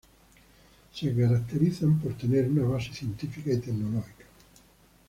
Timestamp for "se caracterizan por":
0.93-2.15